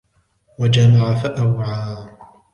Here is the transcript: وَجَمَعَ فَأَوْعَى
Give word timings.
وَجَمَعَ 0.59 1.15
فَأَوْعَى 1.15 2.07